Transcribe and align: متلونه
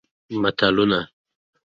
متلونه 0.41 1.01